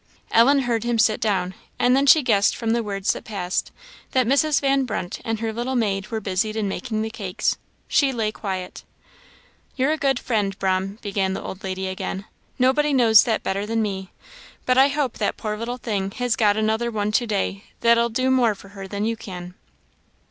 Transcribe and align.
Ellen 0.31 0.61
heard 0.61 0.83
him 0.83 0.97
sit 0.97 1.21
down, 1.21 1.53
and 1.77 1.95
then 1.95 2.07
she 2.07 2.23
guessed 2.23 2.55
from 2.55 2.71
the 2.71 2.81
words 2.81 3.13
that 3.13 3.23
passed, 3.23 3.71
that 4.13 4.25
Mrs. 4.25 4.59
Van 4.59 4.83
Brunt 4.83 5.19
and 5.23 5.39
her 5.41 5.53
little 5.53 5.75
maid 5.75 6.07
were 6.07 6.19
busied 6.19 6.55
in 6.55 6.67
making 6.67 7.03
the 7.03 7.11
cakes; 7.11 7.59
she 7.87 8.11
lay 8.11 8.31
quiet. 8.31 8.83
"You're 9.75 9.91
a 9.91 9.99
good 9.99 10.17
friend, 10.19 10.57
'Brahm," 10.57 10.97
began 11.03 11.33
the 11.33 11.43
old 11.43 11.63
lady 11.63 11.87
again; 11.87 12.25
"nobody 12.57 12.93
knows 12.93 13.25
that 13.25 13.43
better 13.43 13.67
than 13.67 13.83
me; 13.83 14.09
but 14.65 14.75
I 14.75 14.87
hope 14.87 15.19
that 15.19 15.37
poor 15.37 15.55
little 15.55 15.77
thing 15.77 16.09
has 16.15 16.35
got 16.35 16.57
another 16.57 16.89
one 16.89 17.11
to 17.11 17.27
day 17.27 17.65
that'll 17.81 18.09
do 18.09 18.31
more 18.31 18.55
for 18.55 18.69
her 18.69 18.87
than 18.87 19.05
you 19.05 19.15
can." 19.15 19.53